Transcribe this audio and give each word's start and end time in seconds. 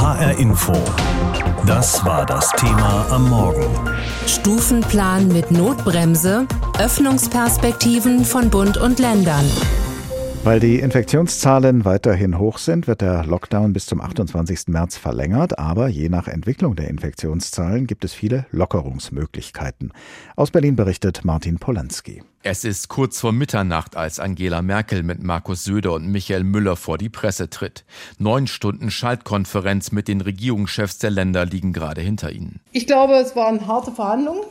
HR 0.00 0.38
Info. 0.38 0.72
Das 1.66 2.04
war 2.04 2.24
das 2.24 2.48
Thema 2.52 3.04
am 3.10 3.28
Morgen. 3.28 3.66
Stufenplan 4.28 5.26
mit 5.26 5.50
Notbremse, 5.50 6.46
Öffnungsperspektiven 6.78 8.24
von 8.24 8.48
Bund 8.48 8.76
und 8.76 9.00
Ländern. 9.00 9.44
Weil 10.48 10.60
die 10.60 10.78
Infektionszahlen 10.78 11.84
weiterhin 11.84 12.38
hoch 12.38 12.56
sind, 12.56 12.86
wird 12.86 13.02
der 13.02 13.22
Lockdown 13.26 13.74
bis 13.74 13.84
zum 13.84 14.00
28. 14.00 14.68
März 14.68 14.96
verlängert, 14.96 15.58
aber 15.58 15.88
je 15.88 16.08
nach 16.08 16.26
Entwicklung 16.26 16.74
der 16.74 16.88
Infektionszahlen 16.88 17.86
gibt 17.86 18.02
es 18.02 18.14
viele 18.14 18.46
Lockerungsmöglichkeiten. 18.50 19.92
Aus 20.36 20.50
Berlin 20.50 20.74
berichtet 20.74 21.22
Martin 21.22 21.58
Polanski. 21.58 22.22
Es 22.42 22.64
ist 22.64 22.88
kurz 22.88 23.20
vor 23.20 23.32
Mitternacht, 23.32 23.94
als 23.94 24.18
Angela 24.18 24.62
Merkel 24.62 25.02
mit 25.02 25.22
Markus 25.22 25.64
Söder 25.64 25.92
und 25.92 26.08
Michael 26.08 26.44
Müller 26.44 26.76
vor 26.76 26.96
die 26.96 27.10
Presse 27.10 27.50
tritt. 27.50 27.84
Neun 28.18 28.46
Stunden 28.46 28.90
Schaltkonferenz 28.90 29.92
mit 29.92 30.08
den 30.08 30.22
Regierungschefs 30.22 30.96
der 30.96 31.10
Länder 31.10 31.44
liegen 31.44 31.74
gerade 31.74 32.00
hinter 32.00 32.32
ihnen. 32.32 32.60
Ich 32.72 32.86
glaube, 32.86 33.16
es 33.16 33.36
waren 33.36 33.66
harte 33.66 33.92
Verhandlungen. 33.92 34.44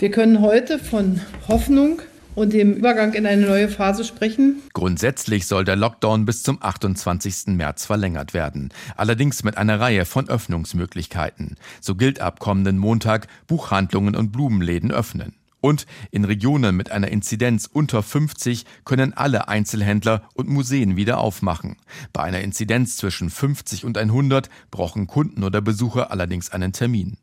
Wir 0.00 0.10
können 0.10 0.40
heute 0.40 0.80
von 0.80 1.20
Hoffnung 1.46 2.02
und 2.38 2.52
dem 2.52 2.72
Übergang 2.72 3.14
in 3.14 3.26
eine 3.26 3.46
neue 3.46 3.68
Phase 3.68 4.04
sprechen. 4.04 4.62
Grundsätzlich 4.72 5.46
soll 5.46 5.64
der 5.64 5.76
Lockdown 5.76 6.24
bis 6.24 6.42
zum 6.42 6.62
28. 6.62 7.48
März 7.48 7.84
verlängert 7.84 8.32
werden. 8.32 8.70
Allerdings 8.96 9.42
mit 9.42 9.58
einer 9.58 9.80
Reihe 9.80 10.04
von 10.04 10.28
Öffnungsmöglichkeiten. 10.28 11.56
So 11.80 11.96
gilt 11.96 12.20
ab 12.20 12.38
kommenden 12.38 12.78
Montag, 12.78 13.26
Buchhandlungen 13.46 14.14
und 14.14 14.30
Blumenläden 14.30 14.92
öffnen. 14.92 15.34
Und 15.60 15.86
in 16.12 16.24
Regionen 16.24 16.76
mit 16.76 16.92
einer 16.92 17.08
Inzidenz 17.08 17.68
unter 17.70 18.04
50 18.04 18.64
können 18.84 19.12
alle 19.12 19.48
Einzelhändler 19.48 20.22
und 20.34 20.48
Museen 20.48 20.94
wieder 20.94 21.18
aufmachen. 21.18 21.76
Bei 22.12 22.22
einer 22.22 22.40
Inzidenz 22.40 22.96
zwischen 22.96 23.28
50 23.28 23.84
und 23.84 23.98
100 23.98 24.48
brauchen 24.70 25.08
Kunden 25.08 25.42
oder 25.42 25.60
Besucher 25.60 26.12
allerdings 26.12 26.50
einen 26.50 26.72
Termin. 26.72 27.16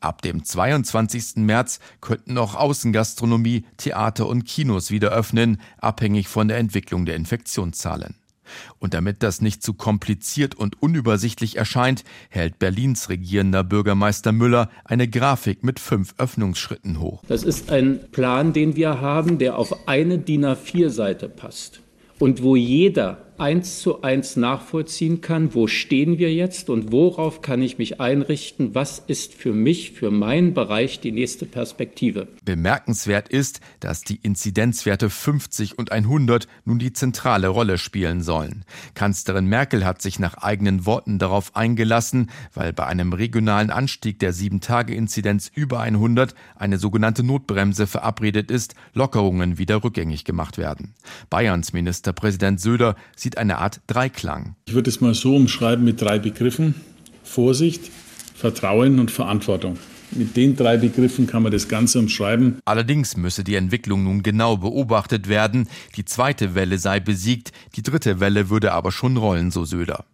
Ab 0.00 0.22
dem 0.22 0.44
22. 0.44 1.36
März 1.36 1.80
könnten 2.00 2.38
auch 2.38 2.54
Außengastronomie, 2.54 3.64
Theater 3.76 4.28
und 4.28 4.44
Kinos 4.44 4.90
wieder 4.90 5.10
öffnen, 5.10 5.60
abhängig 5.78 6.28
von 6.28 6.48
der 6.48 6.58
Entwicklung 6.58 7.04
der 7.04 7.16
Infektionszahlen. 7.16 8.14
Und 8.78 8.94
damit 8.94 9.22
das 9.22 9.40
nicht 9.40 9.62
zu 9.62 9.74
kompliziert 9.74 10.54
und 10.54 10.80
unübersichtlich 10.80 11.56
erscheint, 11.56 12.04
hält 12.30 12.58
Berlins 12.58 13.08
regierender 13.08 13.64
Bürgermeister 13.64 14.32
Müller 14.32 14.70
eine 14.84 15.08
Grafik 15.08 15.64
mit 15.64 15.80
fünf 15.80 16.14
Öffnungsschritten 16.18 17.00
hoch. 17.00 17.22
Das 17.28 17.42
ist 17.42 17.70
ein 17.70 18.00
Plan, 18.10 18.52
den 18.52 18.76
wir 18.76 19.00
haben, 19.00 19.38
der 19.38 19.58
auf 19.58 19.88
eine 19.88 20.18
DIN 20.18 20.46
A4-Seite 20.46 21.28
passt 21.28 21.80
und 22.18 22.42
wo 22.42 22.56
jeder 22.56 23.27
eins 23.38 23.80
zu 23.80 24.02
eins 24.02 24.36
nachvollziehen 24.36 25.20
kann, 25.20 25.54
wo 25.54 25.66
stehen 25.66 26.18
wir 26.18 26.32
jetzt 26.32 26.70
und 26.70 26.92
worauf 26.92 27.42
kann 27.42 27.62
ich 27.62 27.78
mich 27.78 28.00
einrichten, 28.00 28.74
was 28.74 28.98
ist 28.98 29.34
für 29.34 29.52
mich, 29.52 29.92
für 29.92 30.10
meinen 30.10 30.54
Bereich 30.54 31.00
die 31.00 31.12
nächste 31.12 31.46
Perspektive. 31.46 32.28
Bemerkenswert 32.44 33.28
ist, 33.28 33.60
dass 33.80 34.02
die 34.02 34.20
Inzidenzwerte 34.22 35.10
50 35.10 35.78
und 35.78 35.92
100 35.92 36.48
nun 36.64 36.78
die 36.78 36.92
zentrale 36.92 37.48
Rolle 37.48 37.78
spielen 37.78 38.22
sollen. 38.22 38.64
Kanzlerin 38.94 39.46
Merkel 39.46 39.84
hat 39.84 40.02
sich 40.02 40.18
nach 40.18 40.34
eigenen 40.38 40.86
Worten 40.86 41.18
darauf 41.18 41.54
eingelassen, 41.54 42.30
weil 42.54 42.72
bei 42.72 42.86
einem 42.86 43.12
regionalen 43.12 43.70
Anstieg 43.70 44.18
der 44.18 44.32
7-Tage-Inzidenz 44.32 45.50
über 45.54 45.80
100 45.80 46.34
eine 46.56 46.78
sogenannte 46.78 47.22
Notbremse 47.22 47.86
verabredet 47.86 48.50
ist, 48.50 48.74
Lockerungen 48.94 49.58
wieder 49.58 49.84
rückgängig 49.84 50.24
gemacht 50.24 50.58
werden. 50.58 50.94
Bayerns 51.30 51.72
Ministerpräsident 51.72 52.60
Söder 52.60 52.96
sieht 53.16 53.27
sieht 53.28 53.36
eine 53.36 53.58
Art 53.58 53.82
Dreiklang. 53.88 54.56
Ich 54.68 54.74
würde 54.74 54.88
es 54.88 55.02
mal 55.02 55.12
so 55.12 55.36
umschreiben 55.36 55.84
mit 55.84 56.00
drei 56.00 56.18
Begriffen. 56.18 56.74
Vorsicht, 57.24 57.90
Vertrauen 58.34 58.98
und 58.98 59.10
Verantwortung. 59.10 59.76
Mit 60.12 60.34
den 60.34 60.56
drei 60.56 60.78
Begriffen 60.78 61.26
kann 61.26 61.42
man 61.42 61.52
das 61.52 61.68
Ganze 61.68 61.98
umschreiben. 61.98 62.58
Allerdings 62.64 63.18
müsse 63.18 63.44
die 63.44 63.56
Entwicklung 63.56 64.04
nun 64.04 64.22
genau 64.22 64.56
beobachtet 64.56 65.28
werden. 65.28 65.68
Die 65.96 66.06
zweite 66.06 66.54
Welle 66.54 66.78
sei 66.78 67.00
besiegt, 67.00 67.52
die 67.76 67.82
dritte 67.82 68.18
Welle 68.18 68.48
würde 68.48 68.72
aber 68.72 68.92
schon 68.92 69.18
rollen, 69.18 69.50
so 69.50 69.66
Söder. 69.66 70.06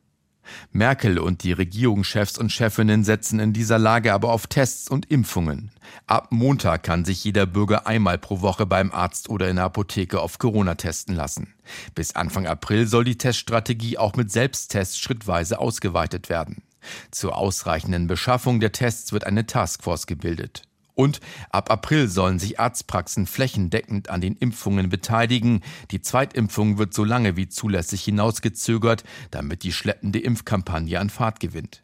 Merkel 0.72 1.18
und 1.18 1.42
die 1.42 1.52
Regierungschefs 1.52 2.38
und 2.38 2.50
Chefinnen 2.50 3.04
setzen 3.04 3.40
in 3.40 3.52
dieser 3.52 3.78
Lage 3.78 4.12
aber 4.12 4.32
auf 4.32 4.46
Tests 4.46 4.90
und 4.90 5.10
Impfungen. 5.10 5.70
Ab 6.06 6.28
Montag 6.30 6.82
kann 6.82 7.04
sich 7.04 7.24
jeder 7.24 7.46
Bürger 7.46 7.86
einmal 7.86 8.18
pro 8.18 8.40
Woche 8.40 8.66
beim 8.66 8.92
Arzt 8.92 9.28
oder 9.28 9.48
in 9.48 9.56
der 9.56 9.66
Apotheke 9.66 10.20
auf 10.20 10.38
Corona 10.38 10.74
testen 10.74 11.14
lassen. 11.14 11.54
Bis 11.94 12.14
Anfang 12.14 12.46
April 12.46 12.86
soll 12.86 13.04
die 13.04 13.18
Teststrategie 13.18 13.98
auch 13.98 14.16
mit 14.16 14.30
Selbsttests 14.30 14.98
schrittweise 14.98 15.58
ausgeweitet 15.58 16.28
werden. 16.28 16.62
Zur 17.10 17.36
ausreichenden 17.36 18.06
Beschaffung 18.06 18.60
der 18.60 18.72
Tests 18.72 19.12
wird 19.12 19.24
eine 19.24 19.46
Taskforce 19.46 20.06
gebildet. 20.06 20.62
Und 20.94 21.20
ab 21.50 21.70
April 21.70 22.08
sollen 22.08 22.38
sich 22.38 22.60
Arztpraxen 22.60 23.26
flächendeckend 23.26 24.10
an 24.10 24.20
den 24.20 24.36
Impfungen 24.36 24.88
beteiligen. 24.88 25.60
Die 25.90 26.00
Zweitimpfung 26.00 26.78
wird 26.78 26.94
so 26.94 27.04
lange 27.04 27.36
wie 27.36 27.48
zulässig 27.48 28.04
hinausgezögert, 28.04 29.04
damit 29.30 29.64
die 29.64 29.72
schleppende 29.72 30.20
Impfkampagne 30.20 31.00
an 31.00 31.10
Fahrt 31.10 31.40
gewinnt. 31.40 31.82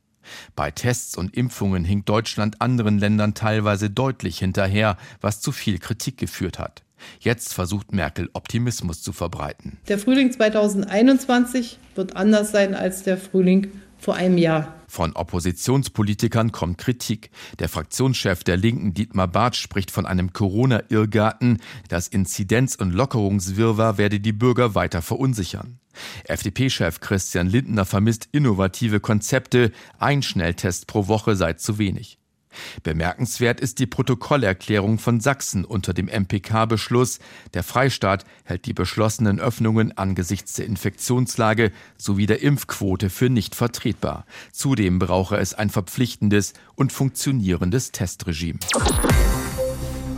Bei 0.55 0.71
Tests 0.71 1.17
und 1.17 1.37
Impfungen 1.37 1.85
hinkt 1.85 2.09
Deutschland 2.09 2.61
anderen 2.61 2.99
Ländern 2.99 3.35
teilweise 3.35 3.91
deutlich 3.91 4.39
hinterher, 4.39 4.97
was 5.21 5.41
zu 5.41 5.51
viel 5.51 5.79
Kritik 5.79 6.17
geführt 6.17 6.59
hat. 6.59 6.83
Jetzt 7.19 7.55
versucht 7.55 7.93
Merkel 7.93 8.29
Optimismus 8.35 9.03
zu 9.03 9.13
verbreiten. 9.13 9.79
Der 9.89 9.99
Frühling 9.99 10.31
2021 10.31 11.79
wird 11.95 12.15
anders 12.15 12.53
sein 12.53 12.75
als 12.75 13.03
der 13.03 13.17
Frühling 13.17 13.73
vor 14.01 14.15
einem 14.15 14.39
Jahr. 14.39 14.75
Von 14.89 15.15
Oppositionspolitikern 15.15 16.53
kommt 16.53 16.79
Kritik. 16.79 17.31
Der 17.59 17.69
Fraktionschef 17.69 18.45
der 18.45 18.57
Linken 18.57 18.95
Dietmar 18.95 19.29
Barth 19.29 19.57
spricht 19.57 19.91
von 19.91 20.07
einem 20.07 20.33
Corona-Irrgarten. 20.33 21.59
Das 21.89 22.09
Inzidenz- 22.09 22.77
und 22.77 22.93
Lockerungswirrwarr 22.93 23.99
werde 23.99 24.21
die 24.21 24.33
Bürger 24.33 24.75
weiter 24.75 25.03
verunsichern. 25.03 25.79
FDP-Chef 26.25 27.01
Christian 27.01 27.49
Lindner 27.49 27.85
vermisst 27.85 28.29
innovative 28.33 29.01
Konzepte. 29.01 29.73
Ein 29.99 30.23
Schnelltest 30.23 30.87
pro 30.87 31.09
Woche 31.09 31.37
sei 31.37 31.55
zu 31.55 31.79
wenig. 31.79 32.20
Bemerkenswert 32.83 33.61
ist 33.61 33.79
die 33.79 33.87
Protokollerklärung 33.87 34.99
von 34.99 35.21
Sachsen 35.21 35.65
unter 35.65 35.93
dem 35.95 36.07
MPK-Beschluss. 36.07 37.19
Der 37.55 37.63
Freistaat 37.63 38.25
hält 38.45 38.67
die 38.67 38.73
beschlossenen 38.73 39.41
Öffnungen 39.41 39.97
angesichts 39.97 40.55
der 40.55 40.67
Infektionslage 40.67 41.73
sowie 41.97 42.27
der 42.27 42.43
Impfquote 42.43 43.11
für 43.11 43.31
nicht 43.31 43.55
vertretbar. 43.55 44.27
Zudem 44.53 44.99
brauche 44.99 45.37
es 45.37 45.55
ein 45.55 45.71
verpflichtendes 45.71 46.55
und 46.75 46.93
funktionierendes 46.93 47.93
Testregime. 47.93 48.59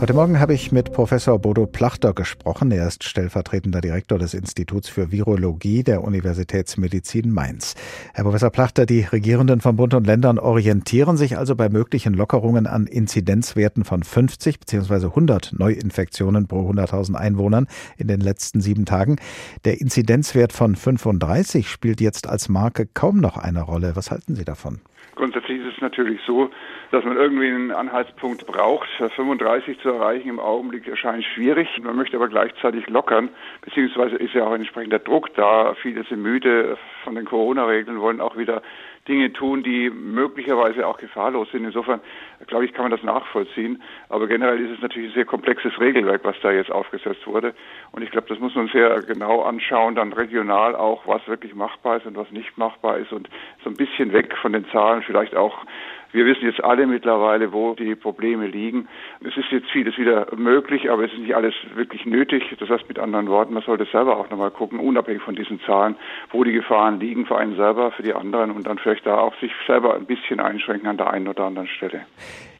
Heute 0.03 0.15
Morgen 0.15 0.41
habe 0.41 0.53
ich 0.53 0.73
mit 0.73 0.91
Professor 0.91 1.39
Bodo 1.39 1.65
Plachter 1.65 2.13
gesprochen. 2.13 2.71
Er 2.71 2.85
ist 2.87 3.05
stellvertretender 3.05 3.79
Direktor 3.79 4.19
des 4.19 4.33
Instituts 4.33 4.89
für 4.89 5.13
Virologie 5.13 5.81
der 5.81 6.03
Universitätsmedizin 6.03 7.31
Mainz. 7.31 7.75
Herr 8.13 8.25
Professor 8.25 8.49
Plachter, 8.49 8.85
die 8.85 9.03
Regierenden 9.03 9.61
von 9.61 9.77
Bund 9.77 9.93
und 9.93 10.05
Ländern 10.05 10.39
orientieren 10.39 11.15
sich 11.15 11.37
also 11.37 11.55
bei 11.55 11.69
möglichen 11.69 12.15
Lockerungen 12.15 12.67
an 12.67 12.85
Inzidenzwerten 12.85 13.85
von 13.85 14.03
50 14.03 14.59
bzw. 14.59 15.05
100 15.05 15.53
Neuinfektionen 15.57 16.49
pro 16.49 16.69
100.000 16.69 17.15
Einwohnern 17.15 17.67
in 17.95 18.09
den 18.09 18.19
letzten 18.19 18.59
sieben 18.59 18.83
Tagen. 18.83 19.15
Der 19.63 19.79
Inzidenzwert 19.79 20.51
von 20.51 20.75
35 20.75 21.69
spielt 21.69 22.01
jetzt 22.01 22.27
als 22.27 22.49
Marke 22.49 22.89
kaum 22.93 23.21
noch 23.21 23.37
eine 23.37 23.61
Rolle. 23.61 23.95
Was 23.95 24.11
halten 24.11 24.35
Sie 24.35 24.43
davon? 24.43 24.81
Grundsätzlich 25.15 25.59
ist 25.61 25.75
es 25.75 25.81
natürlich 25.81 26.19
so, 26.25 26.49
dass 26.91 27.03
man 27.03 27.17
irgendwie 27.17 27.47
einen 27.47 27.71
Anhaltspunkt 27.71 28.45
braucht. 28.45 28.87
35 29.15 29.79
zu 29.79 29.89
erreichen 29.89 30.29
im 30.29 30.39
Augenblick 30.39 30.87
erscheint 30.87 31.23
schwierig. 31.23 31.67
Man 31.81 31.95
möchte 31.95 32.17
aber 32.17 32.27
gleichzeitig 32.27 32.87
lockern, 32.89 33.29
beziehungsweise 33.61 34.15
ist 34.15 34.33
ja 34.33 34.45
auch 34.45 34.53
entsprechender 34.53 34.99
Druck 34.99 35.33
da. 35.35 35.73
Viele 35.81 36.03
sind 36.03 36.21
müde 36.21 36.77
von 37.03 37.15
den 37.15 37.25
Corona-Regeln, 37.25 37.99
wollen 37.99 38.21
auch 38.21 38.37
wieder 38.37 38.61
Dinge 39.07 39.33
tun, 39.33 39.63
die 39.63 39.89
möglicherweise 39.89 40.87
auch 40.87 40.97
gefahrlos 40.97 41.49
sind. 41.51 41.65
Insofern, 41.65 41.99
glaube 42.47 42.65
ich, 42.65 42.73
kann 42.73 42.83
man 42.83 42.91
das 42.91 43.03
nachvollziehen. 43.03 43.81
Aber 44.07 44.27
generell 44.27 44.59
ist 44.59 44.71
es 44.71 44.81
natürlich 44.81 45.11
ein 45.11 45.15
sehr 45.15 45.25
komplexes 45.25 45.77
Regelwerk, 45.79 46.23
was 46.23 46.35
da 46.41 46.51
jetzt 46.51 46.71
aufgesetzt 46.71 47.27
wurde. 47.27 47.53
Und 47.91 48.01
ich 48.01 48.11
glaube, 48.11 48.27
das 48.29 48.39
muss 48.39 48.55
man 48.55 48.69
sehr 48.69 49.01
genau 49.01 49.41
anschauen, 49.41 49.95
dann 49.95 50.13
regional 50.13 50.75
auch, 50.75 51.05
was 51.05 51.27
wirklich 51.27 51.53
machbar 51.53 51.97
ist 51.97 52.05
und 52.05 52.15
was 52.15 52.31
nicht 52.31 52.57
machbar 52.57 52.97
ist 52.97 53.11
und 53.11 53.29
so 53.63 53.69
ein 53.69 53.75
bisschen 53.75 54.13
weg 54.13 54.37
von 54.41 54.53
den 54.53 54.65
Zahlen 54.69 55.03
vielleicht 55.03 55.35
auch 55.35 55.65
wir 56.13 56.25
wissen 56.25 56.45
jetzt 56.45 56.63
alle 56.63 56.87
mittlerweile, 56.87 57.51
wo 57.51 57.73
die 57.73 57.95
Probleme 57.95 58.47
liegen. 58.47 58.87
Es 59.21 59.35
ist 59.35 59.51
jetzt 59.51 59.69
vieles 59.71 59.97
wieder 59.97 60.27
möglich, 60.35 60.89
aber 60.89 61.05
es 61.05 61.11
ist 61.11 61.19
nicht 61.19 61.35
alles 61.35 61.55
wirklich 61.73 62.05
nötig. 62.05 62.55
Das 62.59 62.69
heißt 62.69 62.87
mit 62.87 62.99
anderen 62.99 63.27
Worten, 63.27 63.53
man 63.53 63.63
sollte 63.63 63.85
selber 63.85 64.17
auch 64.17 64.29
nochmal 64.29 64.51
gucken, 64.51 64.79
unabhängig 64.79 65.23
von 65.23 65.35
diesen 65.35 65.59
Zahlen, 65.61 65.95
wo 66.31 66.43
die 66.43 66.53
Gefahren 66.53 66.99
liegen 66.99 67.25
für 67.25 67.37
einen 67.37 67.55
selber, 67.55 67.91
für 67.91 68.03
die 68.03 68.13
anderen 68.13 68.51
und 68.51 68.67
dann 68.67 68.77
vielleicht 68.77 69.05
da 69.05 69.17
auch 69.17 69.35
sich 69.39 69.51
selber 69.65 69.95
ein 69.95 70.05
bisschen 70.05 70.39
einschränken 70.39 70.87
an 70.87 70.97
der 70.97 71.09
einen 71.09 71.27
oder 71.27 71.45
anderen 71.45 71.67
Stelle. 71.67 72.05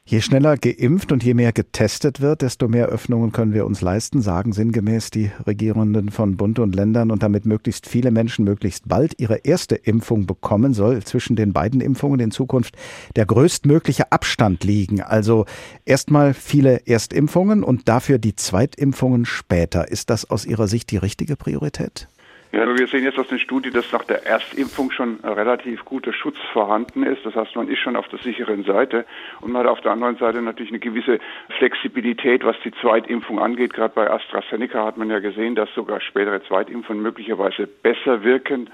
Je 0.06 0.20
schneller 0.20 0.58
geimpft 0.58 1.12
und 1.12 1.24
je 1.24 1.32
mehr 1.32 1.54
getestet 1.54 2.20
wird, 2.20 2.42
desto 2.42 2.68
mehr 2.68 2.88
Öffnungen 2.88 3.32
können 3.32 3.54
wir 3.54 3.64
uns 3.64 3.80
leisten, 3.80 4.20
sagen 4.20 4.52
sinngemäß 4.52 5.08
die 5.08 5.30
Regierenden 5.46 6.10
von 6.10 6.36
Bund 6.36 6.58
und 6.58 6.74
Ländern 6.74 7.10
und 7.10 7.22
damit 7.22 7.46
möglichst 7.46 7.88
viele 7.88 8.10
Menschen 8.10 8.44
möglichst 8.44 8.86
bald 8.86 9.18
ihre 9.18 9.36
erste 9.36 9.76
Impfung 9.76 10.26
bekommen, 10.26 10.74
soll 10.74 11.02
zwischen 11.04 11.36
den 11.36 11.54
beiden 11.54 11.80
Impfungen 11.80 12.20
in 12.20 12.32
Zukunft 12.32 12.76
der 13.16 13.24
größtmögliche 13.24 14.12
Abstand 14.12 14.62
liegen. 14.62 15.00
Also 15.00 15.46
erstmal 15.86 16.34
viele 16.34 16.86
Erstimpfungen 16.86 17.64
und 17.64 17.88
dafür 17.88 18.18
die 18.18 18.36
Zweitimpfungen 18.36 19.24
später. 19.24 19.88
Ist 19.90 20.10
das 20.10 20.28
aus 20.28 20.44
Ihrer 20.44 20.68
Sicht 20.68 20.90
die 20.90 20.98
richtige 20.98 21.34
Priorität? 21.34 22.08
Ja, 22.54 22.68
wir 22.78 22.86
sehen 22.86 23.02
jetzt 23.02 23.18
aus 23.18 23.26
den 23.26 23.40
Studien, 23.40 23.72
dass 23.72 23.90
nach 23.90 24.04
der 24.04 24.26
Erstimpfung 24.26 24.92
schon 24.92 25.18
relativ 25.24 25.84
guter 25.84 26.12
Schutz 26.12 26.36
vorhanden 26.52 27.02
ist. 27.02 27.26
Das 27.26 27.34
heißt, 27.34 27.56
man 27.56 27.66
ist 27.66 27.80
schon 27.80 27.96
auf 27.96 28.06
der 28.06 28.20
sicheren 28.20 28.62
Seite 28.62 29.06
und 29.40 29.50
man 29.50 29.64
hat 29.64 29.72
auf 29.72 29.80
der 29.80 29.90
anderen 29.90 30.16
Seite 30.18 30.40
natürlich 30.40 30.70
eine 30.70 30.78
gewisse 30.78 31.18
Flexibilität, 31.58 32.44
was 32.44 32.54
die 32.64 32.70
Zweitimpfung 32.80 33.40
angeht. 33.40 33.72
Gerade 33.72 33.92
bei 33.92 34.08
AstraZeneca 34.08 34.84
hat 34.84 34.96
man 34.96 35.10
ja 35.10 35.18
gesehen, 35.18 35.56
dass 35.56 35.68
sogar 35.74 36.00
spätere 36.00 36.44
Zweitimpfungen 36.44 37.02
möglicherweise 37.02 37.66
besser 37.66 38.22
wirken, 38.22 38.70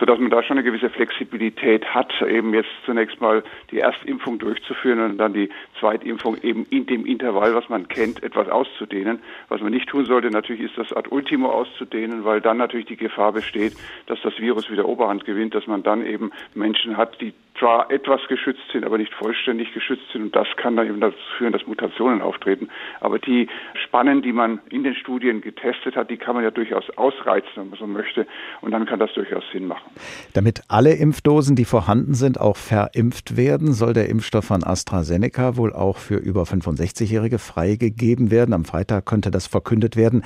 sodass 0.00 0.18
man 0.18 0.30
da 0.30 0.42
schon 0.42 0.56
eine 0.56 0.64
gewisse 0.64 0.88
Flexibilität 0.88 1.84
hat, 1.94 2.10
eben 2.22 2.54
jetzt 2.54 2.70
zunächst 2.86 3.20
mal 3.20 3.42
die 3.70 3.80
Erstimpfung 3.80 4.38
durchzuführen 4.38 5.00
und 5.00 5.18
dann 5.18 5.34
die 5.34 5.50
Zweitimpfung 5.78 6.38
eben 6.40 6.64
in 6.70 6.86
dem 6.86 7.04
Intervall, 7.04 7.54
was 7.54 7.68
man 7.68 7.88
kennt, 7.88 8.22
etwas 8.22 8.48
auszudehnen. 8.48 9.18
Was 9.50 9.60
man 9.60 9.72
nicht 9.72 9.90
tun 9.90 10.06
sollte, 10.06 10.30
natürlich 10.30 10.62
ist 10.62 10.78
das 10.78 10.94
ad 10.94 11.10
ultimo 11.10 11.50
auszudehnen, 11.50 12.24
weil 12.24 12.40
dann 12.40 12.56
natürlich 12.56 12.86
die 12.86 12.96
Gefahr 12.96 13.17
Gefahr 13.18 13.32
besteht, 13.32 13.74
dass 14.06 14.20
das 14.22 14.38
Virus 14.38 14.70
wieder 14.70 14.86
Oberhand 14.86 15.24
gewinnt, 15.24 15.52
dass 15.52 15.66
man 15.66 15.82
dann 15.82 16.06
eben 16.06 16.30
Menschen 16.54 16.96
hat, 16.96 17.20
die 17.20 17.34
zwar 17.58 17.90
etwas 17.90 18.20
geschützt 18.28 18.62
sind, 18.72 18.84
aber 18.84 18.98
nicht 18.98 19.12
vollständig 19.12 19.74
geschützt 19.74 20.04
sind. 20.12 20.22
Und 20.22 20.36
das 20.36 20.46
kann 20.56 20.76
dann 20.76 20.86
eben 20.86 21.00
dazu 21.00 21.16
führen, 21.36 21.52
dass 21.52 21.66
Mutationen 21.66 22.22
auftreten. 22.22 22.68
Aber 23.00 23.18
die 23.18 23.48
Spannen, 23.84 24.22
die 24.22 24.32
man 24.32 24.60
in 24.70 24.84
den 24.84 24.94
Studien 24.94 25.40
getestet 25.40 25.96
hat, 25.96 26.08
die 26.10 26.16
kann 26.16 26.36
man 26.36 26.44
ja 26.44 26.52
durchaus 26.52 26.84
ausreizen, 26.96 27.50
wenn 27.56 27.70
man 27.70 27.78
so 27.80 27.88
möchte. 27.88 28.28
Und 28.60 28.70
dann 28.70 28.86
kann 28.86 29.00
das 29.00 29.12
durchaus 29.14 29.42
Sinn 29.52 29.66
machen. 29.66 29.90
Damit 30.34 30.62
alle 30.68 30.94
Impfdosen, 30.94 31.56
die 31.56 31.64
vorhanden 31.64 32.14
sind, 32.14 32.38
auch 32.38 32.56
verimpft 32.56 33.36
werden, 33.36 33.72
soll 33.72 33.94
der 33.94 34.08
Impfstoff 34.08 34.44
von 34.44 34.62
AstraZeneca 34.62 35.56
wohl 35.56 35.72
auch 35.72 35.96
für 35.96 36.18
über 36.18 36.42
65-Jährige 36.42 37.40
freigegeben 37.40 38.30
werden. 38.30 38.54
Am 38.54 38.64
Freitag 38.64 39.06
könnte 39.06 39.32
das 39.32 39.48
verkündet 39.48 39.96
werden. 39.96 40.22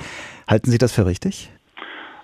Halten 0.47 0.69
Sie 0.69 0.77
das 0.77 0.93
für 0.93 1.07
richtig? 1.07 1.49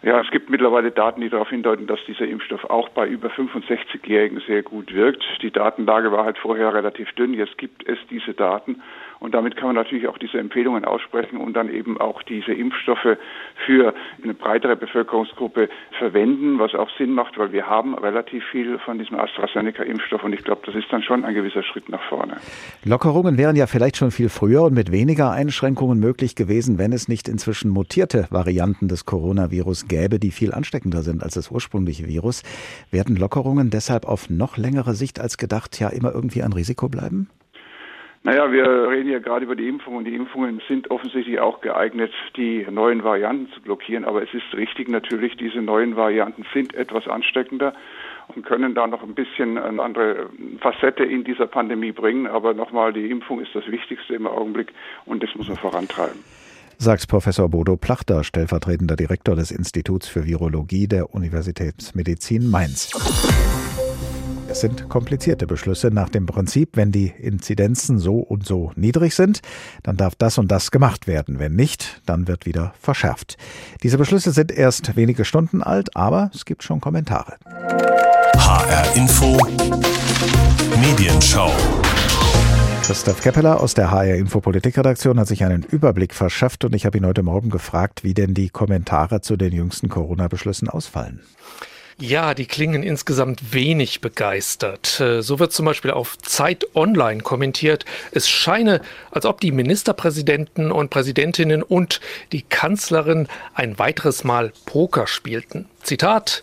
Ja, 0.01 0.22
es 0.22 0.31
gibt 0.31 0.50
mittlerweile 0.50 0.92
Daten, 0.92 1.19
die 1.19 1.30
darauf 1.30 1.50
hindeuten, 1.50 1.86
dass 1.86 2.00
dieser 2.06 2.25
Impfstoff 2.25 2.63
auch 2.66 2.88
bei 2.90 3.06
über 3.06 3.28
65-Jährigen 3.30 4.42
sehr 4.48 4.63
gut 4.63 4.94
wirkt. 4.94 5.24
Die 5.42 5.51
Datenlage 5.51 6.12
war 6.12 6.24
halt 6.24 6.38
vorher 6.38 6.74
relativ 6.74 7.12
dünn. 7.13 7.34
Jetzt 7.34 7.57
gibt 7.57 7.86
es 7.88 7.98
diese 8.10 8.34
Daten. 8.34 8.81
Und 9.19 9.33
damit 9.33 9.57
kann 9.57 9.68
man 9.68 9.75
natürlich 9.75 10.07
auch 10.07 10.18
diese 10.18 10.38
Empfehlungen 10.38 10.86
aussprechen 10.86 11.38
und 11.38 11.54
dann 11.54 11.69
eben 11.69 12.00
auch 12.00 12.24
diese 12.24 12.54
Impfstoffe 12.54 13.18
für 13.66 13.94
eine 14.24 14.33
breitere 14.33 14.75
Bevölkerungsgruppe 14.75 15.69
verwenden, 15.98 16.60
was 16.60 16.74
auch 16.74 16.89
Sinn 16.98 17.12
macht, 17.12 17.38
weil 17.38 17.51
wir 17.51 17.68
haben 17.68 17.95
relativ 17.95 18.44
viel 18.45 18.80
von 18.80 18.98
diesem 18.98 19.19
AstraZeneca-Impfstoff 19.19 20.24
und 20.24 20.33
ich 20.33 20.44
glaube, 20.44 20.62
das 20.66 20.75
ist 20.75 20.86
dann 20.92 21.04
schon 21.04 21.25
ein 21.25 21.33
gewisser 21.33 21.63
Schritt 21.63 21.89
nach 21.89 22.01
vorne. 22.04 22.38
Lockerungen 22.86 23.38
wären 23.38 23.56
ja 23.56 23.68
vielleicht 23.68 23.98
schon 23.98 24.12
viel 24.12 24.30
früher 24.30 24.63
und 24.63 24.74
mit 24.74 24.92
weniger 24.92 25.31
Einschränkungen 25.31 26.00
möglich 26.00 26.36
gewesen, 26.36 26.77
wenn 26.77 26.94
es 26.94 27.10
nicht 27.10 27.27
inzwischen 27.27 27.71
mutierte 27.71 28.27
Varianten 28.30 28.88
des 28.88 29.06
Coronavirus 29.06 29.88
gäbe, 29.88 30.19
die 30.19 30.31
viel 30.31 30.54
ansteckender 30.54 31.01
sind 31.01 31.24
als 31.24 31.33
das 31.33 31.51
ursprüngliche 31.51 32.07
Virus. 32.07 32.44
Werden 32.92 33.18
Lockerungen 33.18 33.69
deshalb 33.69 34.06
auf 34.06 34.30
noch 34.30 34.57
längere 34.57 34.94
Sicht 34.94 35.19
als 35.19 35.38
gedacht 35.38 35.80
ja 35.80 35.89
immer 35.89 36.13
irgendwie 36.13 36.42
ein 36.42 36.54
Risiko 36.54 36.88
bleiben? 36.88 37.30
Naja, 38.24 38.51
wir 38.51 38.89
reden 38.89 39.10
ja 39.10 39.19
gerade 39.19 39.45
über 39.45 39.56
die 39.56 39.68
Impfungen 39.68 40.00
und 40.00 40.06
die 40.06 40.13
Impfungen 40.13 40.62
sind 40.68 40.92
offensichtlich 40.92 41.39
auch 41.39 41.62
geeignet, 41.62 42.12
die 42.36 42.68
neuen 42.69 43.04
Varianten 43.04 43.51
zu 43.54 43.62
blockieren. 43.62 44.04
Aber 44.04 44.21
es 44.21 44.33
ist 44.33 44.54
richtig 44.54 44.89
natürlich, 44.89 45.38
diese 45.38 45.62
neuen 45.62 45.95
Varianten 45.95 46.45
sind 46.54 46.74
etwas 46.74 47.07
ansteckender 47.07 47.74
und 48.36 48.45
können 48.45 48.75
da 48.75 48.88
noch 48.88 49.04
ein 49.04 49.16
bisschen 49.16 49.57
eine 49.57 49.81
andere 49.81 50.30
Facette 50.60 51.06
in 51.06 51.24
dieser 51.24 51.48
Pandemie 51.48 51.94
bringen. 51.94 52.27
Aber 52.27 52.54
nochmal, 52.54 52.92
die 52.92 53.10
Impfung 53.10 53.39
ist 53.39 53.56
das 53.56 53.66
Wichtigste 53.68 54.16
im 54.16 54.27
Augenblick 54.27 54.74
und 55.06 55.24
das 55.24 55.33
muss 55.36 55.48
man 55.48 55.57
vorantreiben. 55.57 56.19
Sagt 56.77 57.07
Professor 57.07 57.50
Bodo 57.50 57.77
Plachter, 57.77 58.24
stellvertretender 58.24 58.95
Direktor 58.95 59.36
des 59.36 59.51
Instituts 59.51 60.07
für 60.07 60.25
Virologie 60.25 60.88
der 60.88 61.13
Universitätsmedizin 61.13 62.50
Mainz. 62.50 63.59
Es 64.50 64.62
sind 64.62 64.90
komplizierte 64.90 65.46
Beschlüsse 65.46 65.90
nach 65.92 66.10
dem 66.10 66.25
Prinzip, 66.25 66.75
wenn 66.75 66.92
die 66.92 67.13
Inzidenzen 67.19 68.00
so 68.00 68.16
und 68.16 68.48
so 68.48 68.72
niedrig 68.75 69.13
sind, 69.13 69.42
dann 69.84 69.96
darf 69.96 70.16
das 70.16 70.40
und 70.40 70.50
das 70.51 70.72
gemacht 70.72 71.06
werden. 71.06 71.38
Wenn 71.38 71.56
nicht, 71.56 72.01
dann 72.07 72.28
wird 72.28 72.48
wieder 72.48 72.74
verschärft. 72.81 73.38
Diese 73.84 74.00
Beschlüsse 74.00 74.31
sind 74.31 74.51
erst 74.51 74.96
wenige 74.96 75.24
Stunden 75.24 75.62
alt, 75.62 75.96
aber 75.96 76.31
es 76.34 76.46
gibt 76.46 76.63
schon 76.63 76.81
Kommentare. 76.81 77.38
HR 78.38 78.96
Info 78.96 79.38
Medienschau 80.81 81.52
Christoph 82.81 83.22
Keppeler 83.22 83.62
aus 83.62 83.75
der 83.75 83.92
HR 83.92 84.16
Info 84.16 84.42
Politikredaktion 84.42 85.19
hat 85.19 85.28
sich 85.28 85.44
einen 85.44 85.62
Überblick 85.62 86.16
verschafft 86.16 86.66
und 86.66 86.74
ich 86.74 86.88
habe 86.88 86.98
ihn 86.98 87.06
heute 87.06 87.22
Morgen 87.22 87.52
gefragt, 87.52 88.04
wie 88.04 88.16
denn 88.16 88.34
die 88.34 88.50
Kommentare 88.50 89.22
zu 89.22 89.38
den 89.38 89.54
jüngsten 89.54 89.90
Corona-Beschlüssen 89.90 90.68
ausfallen. 90.69 91.19
Ja, 92.01 92.34
die 92.34 92.46
klingen 92.46 92.81
insgesamt 92.81 93.54
wenig 93.54 94.00
begeistert. 94.00 95.01
Äh, 95.01 95.22
so 95.22 95.38
wird 95.40 95.51
zum 95.51 95.66
Beispiel 95.66 95.92
auf 95.92 96.18
Zeit 96.18 96.66
Online 96.74 97.22
kommentiert, 97.22 97.84
es 98.12 98.30
scheine, 98.30 98.81
als 99.12 99.25
ob 99.25 99.42
die 99.42 99.51
Ministerpräsidenten 99.51 100.72
und 100.72 100.92
Präsidentinnen 100.92 101.62
und 101.62 102.00
die 102.31 102.44
Kanzlerin 102.44 103.28
ein 103.54 103.78
weiteres 103.80 104.24
Mal 104.24 104.54
Poker 104.66 105.07
spielten. 105.07 105.68
Zitat 105.84 106.42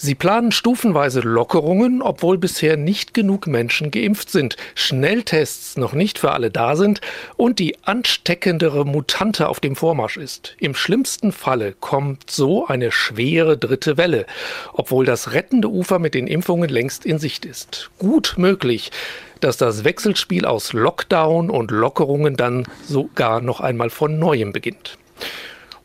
Sie 0.00 0.14
planen 0.14 0.52
stufenweise 0.52 1.22
Lockerungen, 1.22 2.02
obwohl 2.02 2.38
bisher 2.38 2.76
nicht 2.76 3.14
genug 3.14 3.48
Menschen 3.48 3.90
geimpft 3.90 4.30
sind, 4.30 4.56
Schnelltests 4.76 5.76
noch 5.76 5.92
nicht 5.92 6.20
für 6.20 6.30
alle 6.30 6.52
da 6.52 6.76
sind 6.76 7.00
und 7.36 7.58
die 7.58 7.76
ansteckendere 7.82 8.86
Mutante 8.86 9.48
auf 9.48 9.58
dem 9.58 9.74
Vormarsch 9.74 10.16
ist. 10.16 10.54
Im 10.60 10.76
schlimmsten 10.76 11.32
Falle 11.32 11.72
kommt 11.72 12.30
so 12.30 12.64
eine 12.64 12.92
schwere 12.92 13.58
dritte 13.58 13.96
Welle, 13.96 14.26
obwohl 14.72 15.04
das 15.04 15.32
rettende 15.32 15.68
Ufer 15.68 15.98
mit 15.98 16.14
den 16.14 16.28
Impfungen 16.28 16.70
längst 16.70 17.04
in 17.04 17.18
Sicht 17.18 17.44
ist. 17.44 17.90
Gut 17.98 18.34
möglich, 18.36 18.92
dass 19.40 19.56
das 19.56 19.82
Wechselspiel 19.82 20.44
aus 20.44 20.74
Lockdown 20.74 21.50
und 21.50 21.72
Lockerungen 21.72 22.36
dann 22.36 22.68
sogar 22.84 23.40
noch 23.40 23.58
einmal 23.58 23.90
von 23.90 24.16
neuem 24.16 24.52
beginnt. 24.52 24.96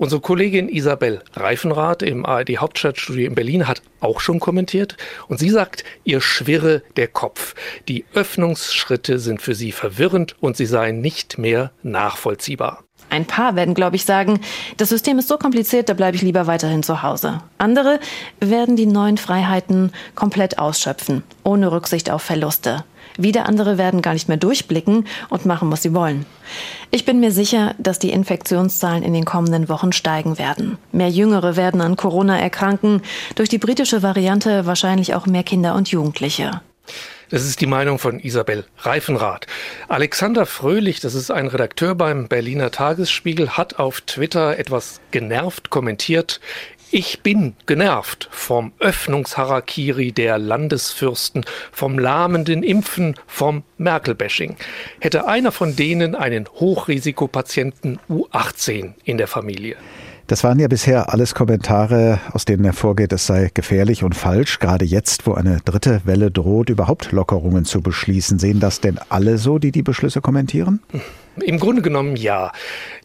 Unsere 0.03 0.19
Kollegin 0.19 0.67
Isabel 0.67 1.21
Reifenrath 1.33 2.01
im 2.01 2.25
ARD 2.25 2.57
Hauptstadtstudio 2.57 3.25
in 3.25 3.35
Berlin 3.35 3.69
hat 3.69 3.81
auch 4.01 4.19
schon 4.19 4.41
kommentiert 4.41 4.97
und 5.29 5.39
sie 5.39 5.49
sagt, 5.49 5.85
ihr 6.03 6.19
schwirre 6.19 6.83
der 6.97 7.07
Kopf. 7.07 7.55
Die 7.87 8.03
Öffnungsschritte 8.13 9.17
sind 9.17 9.41
für 9.41 9.55
sie 9.55 9.71
verwirrend 9.71 10.35
und 10.41 10.57
sie 10.57 10.65
seien 10.65 10.99
nicht 10.99 11.37
mehr 11.37 11.71
nachvollziehbar. 11.83 12.83
Ein 13.11 13.23
paar 13.23 13.55
werden, 13.55 13.75
glaube 13.75 13.95
ich, 13.95 14.03
sagen, 14.03 14.41
das 14.75 14.89
System 14.89 15.19
ist 15.19 15.29
so 15.29 15.37
kompliziert, 15.37 15.87
da 15.87 15.93
bleibe 15.93 16.17
ich 16.17 16.21
lieber 16.21 16.47
weiterhin 16.47 16.83
zu 16.83 17.01
Hause. 17.01 17.41
Andere 17.57 18.01
werden 18.41 18.75
die 18.75 18.87
neuen 18.87 19.17
Freiheiten 19.17 19.93
komplett 20.15 20.59
ausschöpfen, 20.59 21.23
ohne 21.45 21.71
Rücksicht 21.71 22.11
auf 22.11 22.23
Verluste. 22.23 22.83
Wieder 23.17 23.45
andere 23.47 23.77
werden 23.77 24.01
gar 24.01 24.13
nicht 24.13 24.27
mehr 24.27 24.37
durchblicken 24.37 25.05
und 25.29 25.45
machen, 25.45 25.71
was 25.71 25.81
sie 25.81 25.93
wollen. 25.93 26.25
Ich 26.91 27.05
bin 27.05 27.19
mir 27.19 27.31
sicher, 27.31 27.75
dass 27.77 27.99
die 27.99 28.11
Infektionszahlen 28.11 29.03
in 29.03 29.13
den 29.13 29.25
kommenden 29.25 29.69
Wochen 29.69 29.91
steigen 29.93 30.37
werden. 30.37 30.77
Mehr 30.91 31.09
Jüngere 31.09 31.55
werden 31.55 31.81
an 31.81 31.95
Corona 31.95 32.39
erkranken, 32.39 33.01
durch 33.35 33.49
die 33.49 33.57
britische 33.57 34.03
Variante 34.03 34.65
wahrscheinlich 34.65 35.13
auch 35.13 35.25
mehr 35.25 35.43
Kinder 35.43 35.75
und 35.75 35.89
Jugendliche. 35.89 36.61
Das 37.33 37.45
ist 37.45 37.61
die 37.61 37.65
Meinung 37.65 37.97
von 37.97 38.19
Isabel 38.19 38.63
Reifenrath. 38.77 39.47
Alexander 39.87 40.45
Fröhlich, 40.45 40.99
das 40.99 41.15
ist 41.15 41.31
ein 41.31 41.47
Redakteur 41.47 41.95
beim 41.95 42.27
Berliner 42.27 42.69
Tagesspiegel, 42.69 43.57
hat 43.57 43.79
auf 43.79 44.01
Twitter 44.01 44.59
etwas 44.59 45.01
genervt 45.09 45.71
kommentiert. 45.71 46.41
Ich 46.95 47.21
bin 47.21 47.55
genervt 47.65 48.29
vom 48.29 48.71
Öffnungsharakiri 48.77 50.11
der 50.11 50.37
Landesfürsten, 50.37 51.43
vom 51.71 51.97
lahmenden 51.97 52.61
Impfen, 52.61 53.15
vom 53.25 53.63
Merkel-Bashing. 53.79 54.57
Hätte 54.99 55.25
einer 55.25 55.51
von 55.51 55.75
denen 55.75 56.13
einen 56.13 56.47
Hochrisikopatienten 56.47 57.97
U18 58.11 58.93
in 59.05 59.17
der 59.17 59.25
Familie. 59.25 59.75
Das 60.27 60.43
waren 60.43 60.59
ja 60.59 60.67
bisher 60.67 61.11
alles 61.11 61.33
Kommentare, 61.33 62.19
aus 62.31 62.45
denen 62.45 62.63
hervorgeht, 62.63 63.11
es 63.11 63.25
sei 63.25 63.49
gefährlich 63.51 64.03
und 64.03 64.13
falsch, 64.13 64.59
gerade 64.59 64.85
jetzt, 64.85 65.25
wo 65.25 65.33
eine 65.33 65.61
dritte 65.65 66.01
Welle 66.05 66.29
droht, 66.29 66.69
überhaupt 66.69 67.11
Lockerungen 67.11 67.65
zu 67.65 67.81
beschließen. 67.81 68.37
Sehen 68.37 68.59
das 68.59 68.81
denn 68.81 68.99
alle 69.09 69.39
so, 69.39 69.57
die 69.57 69.71
die 69.71 69.81
Beschlüsse 69.81 70.21
kommentieren? 70.21 70.79
Im 71.41 71.59
Grunde 71.59 71.81
genommen 71.81 72.15
ja. 72.15 72.51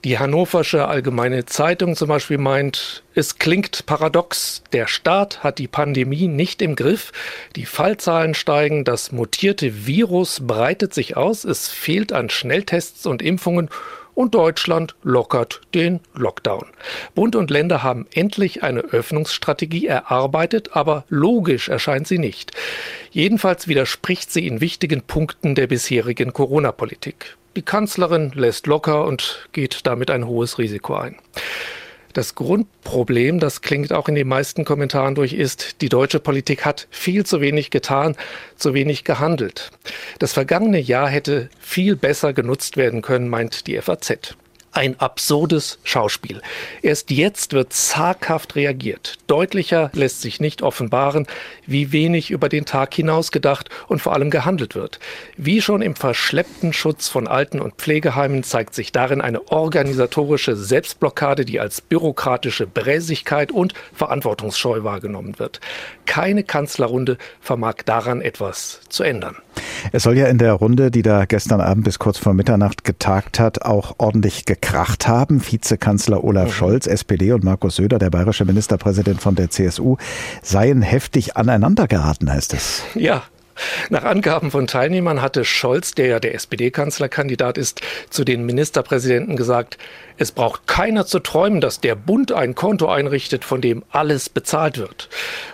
Die 0.05 0.19
Hannoversche 0.19 0.87
Allgemeine 0.87 1.47
Zeitung 1.47 1.97
zum 1.97 2.09
Beispiel 2.09 2.37
meint, 2.37 3.03
es 3.15 3.39
klingt 3.39 3.87
paradox. 3.87 4.63
Der 4.73 4.87
Staat 4.87 5.43
hat 5.43 5.59
die 5.59 5.67
Pandemie 5.67 6.29
nicht 6.29 6.61
im 6.61 6.77
Griff. 6.77 7.13
Die 7.57 7.65
Fallzahlen 7.65 8.35
steigen, 8.35 8.85
das 8.85 9.13
mutierte 9.13 9.87
Virus 9.87 10.41
breitet 10.47 10.93
sich 10.93 11.17
aus, 11.17 11.45
es 11.45 11.69
fehlt 11.69 12.13
an 12.13 12.29
Schnelltests 12.29 13.07
und 13.07 13.23
Impfungen 13.23 13.71
und 14.13 14.35
Deutschland 14.35 14.95
lockert 15.03 15.63
den 15.75 16.01
Lockdown. 16.13 16.67
Bund 17.15 17.35
und 17.35 17.51
Länder 17.51 17.83
haben 17.83 18.07
endlich 18.13 18.63
eine 18.63 18.81
Öffnungsstrategie 18.81 19.87
erarbeitet, 19.87 20.71
aber 20.73 21.05
logisch 21.09 21.69
erscheint 21.69 22.07
sie 22.07 22.19
nicht. 22.19 22.53
Jedenfalls 23.11 23.69
widerspricht 23.69 24.31
sie 24.31 24.47
in 24.47 24.61
wichtigen 24.61 25.01
Punkten 25.03 25.55
der 25.55 25.69
bisherigen 25.69 26.35
Corona-Politik. 26.35 27.38
Die 27.59 27.63
Kanzlerin 27.63 28.31
lässt 28.37 28.69
locker 28.69 29.05
und 29.05 29.49
geht 29.51 29.81
damit 29.83 30.13
ein 30.13 30.29
hohes 30.29 30.59
Risiko 30.59 30.95
ein. 30.95 31.17
Das 32.13 32.37
Grundproblem, 32.37 33.41
das 33.41 33.63
klingt 33.63 33.93
auch 33.93 34.09
in 34.09 34.15
den 34.15 34.29
meisten 34.29 34.65
Kommentaren 34.65 35.17
durch, 35.17 35.33
ist, 35.33 35.81
die 35.81 35.89
deutsche 35.89 36.21
Politik 36.21 36.65
hat 36.65 36.87
viel 36.93 37.27
zu 37.27 37.41
wenig 37.41 37.71
getan, 37.71 38.15
zu 38.55 38.75
wenig 38.75 39.03
gehandelt. 39.03 39.73
Das 40.21 40.35
vergangene 40.35 40.79
Jahr 40.79 41.09
hätte 41.09 41.51
viel 41.59 41.97
besser 41.97 42.33
genutzt 42.33 42.77
werden 42.77 43.03
können, 43.03 43.29
meint 43.29 43.67
die 43.67 43.77
FAZ 43.83 44.37
ein 44.79 44.99
absurdes 45.01 45.81
Schauspiel. 45.83 46.41
Erst 46.83 47.11
jetzt 47.11 47.53
wird 47.53 47.73
zaghaft 47.73 48.55
reagiert. 48.55 49.17
Deutlicher 49.27 49.91
lässt 49.93 50.23
sich 50.23 50.39
nicht 50.39 50.63
offenbaren, 50.63 51.27
wie 51.67 51.91
wenig 51.91 52.31
über 52.31 52.49
den 52.49 52.65
Tag 52.65 52.95
hinaus 52.95 53.33
gedacht 53.33 53.71
und 53.89 54.01
vor 54.01 54.13
allem 54.13 54.31
gehandelt 54.31 54.77
wird. 54.77 55.01
Wie 55.37 55.61
schon 55.61 55.83
im 55.83 55.97
verschleppten 55.97 56.73
Schutz 56.73 57.09
von 57.09 57.27
Alten- 57.27 57.61
und 57.61 57.75
Pflegeheimen 57.75 58.45
zeigt 58.45 58.73
sich 58.73 58.93
darin 58.93 59.21
eine 59.21 59.51
organisatorische 59.51 60.55
Selbstblockade, 60.55 61.45
die 61.45 61.59
als 61.59 61.81
bürokratische 61.81 62.69
Bräsigkeit 62.69 63.51
und 63.51 63.75
verantwortungsscheu 63.93 64.85
wahrgenommen 64.85 65.41
wird. 65.41 65.61
Keine 66.07 66.45
Kanzlerrunde 66.45 67.19
vermag 67.41 67.79
daran 67.85 68.21
etwas 68.21 68.81
zu 68.89 69.03
ändern. 69.03 69.35
Es 69.93 70.05
soll 70.05 70.17
ja 70.17 70.27
in 70.27 70.39
der 70.39 70.53
Runde, 70.53 70.91
die 70.91 71.03
da 71.03 71.25
gestern 71.25 71.61
Abend 71.61 71.85
bis 71.85 71.99
kurz 71.99 72.19
vor 72.19 72.33
Mitternacht 72.35 72.85
getagt 72.85 73.41
hat, 73.41 73.63
auch 73.63 73.97
ordentlich 73.99 74.45
gekracht 74.69 75.09
haben. 75.09 75.41
Vizekanzler 75.41 76.23
Olaf 76.23 76.49
mhm. 76.49 76.53
Scholz, 76.53 76.87
SPD 76.87 77.33
und 77.33 77.43
Markus 77.43 77.77
Söder, 77.77 77.99
der 77.99 78.11
bayerische 78.11 78.45
Ministerpräsident 78.45 79.21
von 79.21 79.35
der 79.35 79.49
CSU, 79.49 79.97
seien 80.43 80.83
heftig 80.83 81.37
aneinander 81.37 81.89
geraten, 81.89 82.31
heißt 82.31 82.53
es. 82.53 82.83
Ja, 82.95 83.23
nach 83.91 84.05
Angaben 84.05 84.51
von 84.51 84.67
Teilnehmern 84.67 85.23
hatte 85.23 85.45
Scholz, 85.45 85.93
der 85.93 86.07
ja 86.07 86.21
der 86.21 86.35
SPD-Kanzlerkandidat 86.35 87.59
ist, 87.59 87.81
zu 88.11 88.25
den 88.25 88.45
Ministerpräsidenten 88.47 89.37
gesagt, 89.37 89.79
es 90.21 90.33
braucht 90.33 90.67
keiner 90.67 91.07
zu 91.07 91.21
träumen, 91.21 91.61
dass 91.61 91.81
der 91.81 91.95
Bund 91.95 92.33
ein 92.33 92.55
Konto 92.57 92.89
einrichtet, 92.89 93.45
von 93.45 93.61
dem 93.61 93.85
alles 93.91 94.29
bezahlt 94.29 94.79
wird. 94.79 95.09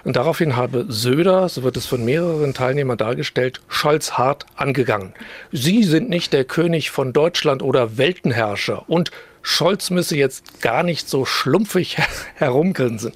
Und 0.05 0.17
daraufhin 0.17 0.57
habe 0.57 0.87
Söder, 0.89 1.49
so 1.51 1.63
wird 1.63 1.77
es 1.77 1.87
von 1.87 2.05
mehreren 2.05 2.55
Teilnehmern 2.55 2.97
dargestellt, 2.97 3.61
Scholz 3.69 4.13
hart 4.13 4.47
angegangen. 4.57 5.13
Sie 5.53 5.83
sind 5.83 6.09
nicht 6.09 6.33
der 6.33 6.45
König 6.45 6.91
von 6.91 7.13
Deutschland 7.13 7.63
oder 7.63 7.99
Weltenherrscher 7.99 8.89
und 8.89 9.11
Scholz 9.43 9.91
müsse 9.91 10.17
jetzt 10.17 10.63
gar 10.63 10.83
nicht 10.83 11.09
so 11.09 11.27
schlumpfig 11.27 11.99
herumgrinsen. 12.37 13.13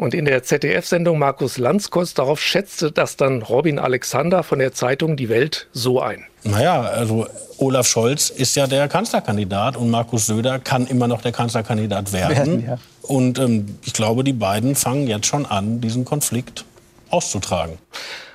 Und 0.00 0.14
in 0.14 0.24
der 0.24 0.42
ZDF-Sendung 0.42 1.18
Markus 1.18 1.58
Landskos 1.58 2.14
darauf 2.14 2.40
schätzte 2.40 2.90
das 2.90 3.18
dann 3.18 3.42
Robin 3.42 3.78
Alexander 3.78 4.42
von 4.42 4.58
der 4.58 4.72
Zeitung 4.72 5.14
Die 5.14 5.28
Welt 5.28 5.68
so 5.74 6.00
ein. 6.00 6.24
Naja, 6.42 6.80
also 6.80 7.26
Olaf 7.58 7.86
Scholz 7.86 8.30
ist 8.30 8.56
ja 8.56 8.66
der 8.66 8.88
Kanzlerkandidat 8.88 9.76
und 9.76 9.90
Markus 9.90 10.24
Söder 10.24 10.58
kann 10.58 10.86
immer 10.86 11.06
noch 11.06 11.20
der 11.20 11.32
Kanzlerkandidat 11.32 12.14
werden. 12.14 12.36
werden 12.36 12.66
ja. 12.66 12.78
Und 13.02 13.38
ähm, 13.38 13.76
ich 13.84 13.92
glaube, 13.92 14.24
die 14.24 14.32
beiden 14.32 14.74
fangen 14.74 15.06
jetzt 15.06 15.26
schon 15.26 15.44
an, 15.44 15.82
diesen 15.82 16.06
Konflikt 16.06 16.64
auszutragen. 17.10 17.76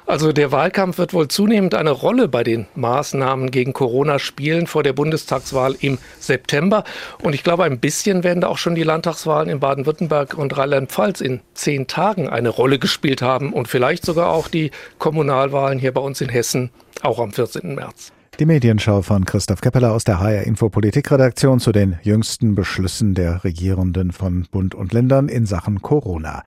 Also 0.08 0.32
der 0.32 0.52
Wahlkampf 0.52 1.00
wird 1.00 1.14
wohl 1.14 1.28
zunehmend 1.28 1.74
eine 1.74 1.90
Rolle 1.90 2.28
bei 2.28 2.44
den 2.44 2.68
Maßnahmen 2.76 3.50
gegen 3.50 3.74
Corona 3.74 4.20
spielen 4.20 4.68
vor 4.68 4.84
der 4.84 4.94
Bundestagswahl 4.94 5.76
im 5.80 5.98
September. 6.20 6.84
Und 7.24 7.34
ich 7.34 7.44
glaube, 7.44 7.64
ein 7.64 7.80
bisschen 7.80 8.24
werden 8.24 8.42
da 8.42 8.48
auch 8.48 8.60
schon 8.60 8.76
die 8.76 8.84
Landtagswahlen 8.84 9.50
in 9.50 9.60
Baden-Württemberg 9.60 10.36
und 10.38 10.56
Rheinland-Pfalz 10.56 11.22
in 11.22 11.42
zehn 11.56 11.88
Tagen 11.88 12.30
eine 12.30 12.50
Rolle 12.50 12.78
gespielt 12.78 13.24
haben 13.24 13.52
und 13.52 13.68
vielleicht 13.68 14.06
sogar 14.06 14.30
auch 14.30 14.48
die 14.48 14.70
Kommunalwahlen 15.00 15.80
hier 15.80 15.92
bei 15.92 16.02
uns 16.02 16.22
in 16.22 16.30
Hessen 16.30 16.70
auch 17.02 17.20
am 17.20 17.34
14. 17.34 17.74
März. 17.74 18.12
Die 18.40 18.46
Medienschau 18.46 19.02
von 19.02 19.26
Christoph 19.26 19.62
Keppeler 19.62 19.94
aus 19.94 20.04
der 20.04 20.20
HR 20.20 20.44
Info 20.44 20.70
Politikredaktion 20.70 21.60
zu 21.60 21.72
den 21.72 21.98
jüngsten 22.04 22.54
Beschlüssen 22.54 23.16
der 23.16 23.44
Regierenden 23.44 24.12
von 24.12 24.46
Bund 24.52 24.76
und 24.76 24.94
Ländern 24.94 25.30
in 25.30 25.46
Sachen 25.46 25.82
Corona. 25.82 26.44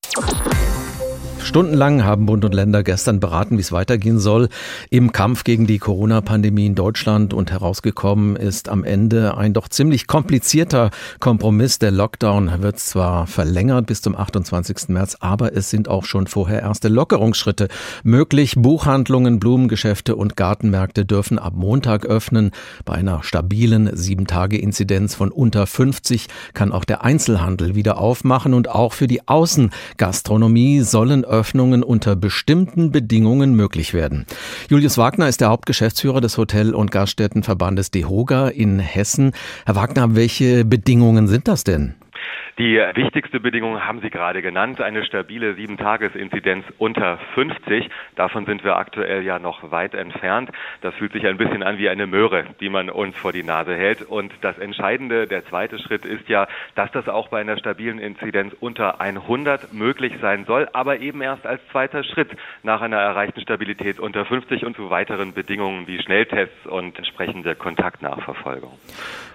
Stundenlang 1.43 2.05
haben 2.05 2.27
Bund 2.27 2.45
und 2.45 2.55
Länder 2.55 2.83
gestern 2.83 3.21
beraten, 3.21 3.57
wie 3.57 3.63
es 3.63 3.73
weitergehen 3.73 4.19
soll 4.19 4.49
im 4.91 5.13
Kampf 5.13 5.45
gegen 5.45 5.67
die 5.67 5.79
Corona-Pandemie 5.79 6.67
in 6.67 6.75
Deutschland. 6.75 7.33
Und 7.33 7.51
herausgekommen 7.51 8.37
ist 8.37 8.69
am 8.69 8.85
Ende 8.85 9.37
ein 9.37 9.55
doch 9.55 9.69
ziemlich 9.69 10.07
komplizierter 10.07 10.91
Kompromiss. 11.21 11.79
Der 11.79 11.91
Lockdown 11.91 12.61
wird 12.61 12.79
zwar 12.79 13.27
verlängert 13.27 13.87
bis 13.87 14.03
zum 14.03 14.15
28. 14.15 14.89
März, 14.89 15.17
aber 15.21 15.57
es 15.57 15.71
sind 15.71 15.89
auch 15.89 16.05
schon 16.05 16.27
vorher 16.27 16.61
erste 16.61 16.89
Lockerungsschritte 16.89 17.69
möglich. 18.03 18.55
Buchhandlungen, 18.57 19.41
Blumengeschäfte 19.41 20.17
und 20.17 20.37
Gartenmärkte 20.37 21.07
dürfen 21.07 21.39
ab 21.39 21.55
Montag 21.57 22.05
öffnen. 22.05 22.51
Bei 22.85 22.95
einer 22.95 23.23
stabilen 23.23 23.89
7-Tage-Inzidenz 23.89 25.15
von 25.15 25.31
unter 25.31 25.67
50 25.67 26.29
kann 26.53 26.73
auch 26.73 26.85
der 26.85 27.05
Einzelhandel 27.05 27.75
wieder 27.75 27.99
aufmachen 27.99 28.53
und 28.53 28.69
auch 28.69 28.93
für 28.93 29.07
die 29.07 29.27
Außengastronomie 29.27 30.83
sollen 30.83 31.25
Öffnungen 31.29 31.83
unter 31.83 32.17
bestimmten 32.17 32.91
Bedingungen 32.91 33.55
möglich 33.55 33.95
werden. 33.95 34.27
Julius 34.69 34.99
Wagner 34.99 35.29
ist 35.29 35.41
der 35.41 35.51
Hauptgeschäftsführer 35.51 36.21
des 36.21 36.37
Hotel- 36.39 36.75
und 36.75 36.91
Gaststättenverbandes 36.91 37.91
DEHOGA 37.91 38.49
in 38.49 38.79
Hessen. 38.79 39.33
Herr 39.67 39.77
Wagner, 39.77 40.15
welche 40.15 40.65
Bedingungen 40.65 41.29
sind 41.29 41.49
das 41.49 41.65
denn? 41.65 41.95
Die 42.59 42.75
wichtigste 42.95 43.39
Bedingung 43.39 43.87
haben 43.87 44.01
Sie 44.01 44.11
gerade 44.11 44.43
genannt, 44.43 44.81
eine 44.81 45.05
stabile 45.05 45.55
Sieben-Tages-Inzidenz 45.55 46.65
unter 46.79 47.19
50. 47.35 47.89
Davon 48.17 48.47
sind 48.47 48.65
wir 48.65 48.77
aktuell 48.77 49.23
ja 49.23 49.39
noch 49.39 49.71
weit 49.71 49.95
entfernt. 49.95 50.51
Das 50.81 50.93
fühlt 50.97 51.13
sich 51.13 51.25
ein 51.25 51.39
bisschen 51.39 51.63
an 51.63 51.79
wie 51.79 51.89
eine 51.89 52.09
Möhre, 52.09 52.47
die 52.61 52.69
man 52.69 52.91
uns 52.91 53.17
vor 53.17 53.31
die 53.31 53.45
Nase 53.45 53.77
hält. 53.77 54.03
Und 54.03 54.33
das 54.41 54.59
Entscheidende, 54.59 55.29
der 55.29 55.47
zweite 55.47 55.79
Schritt 55.79 56.05
ist 56.05 56.29
ja, 56.29 56.49
dass 56.75 56.91
das 56.91 57.09
auch 57.09 57.29
bei 57.29 57.41
einer 57.41 57.59
stabilen 57.59 58.01
Inzidenz 58.01 58.53
unter 58.59 59.01
100 59.01 59.73
möglich 59.73 60.15
sein 60.21 60.45
soll, 60.45 60.69
aber 60.73 60.99
eben 60.99 61.23
erst 61.23 61.47
als 61.47 61.61
zweiter 61.71 62.03
Schritt 62.03 62.31
nach 62.65 62.81
einer 62.81 62.97
erreichten 62.97 63.41
Stabilität 63.41 64.01
unter 64.01 64.25
50 64.25 64.65
und 64.65 64.75
zu 64.75 64.91
weiteren 64.91 65.33
Bedingungen 65.33 65.87
wie 65.87 66.03
Schnelltests 66.03 66.67
und 66.67 66.99
entsprechende 66.99 67.55
Kontaktnachverfolgung. 67.55 68.73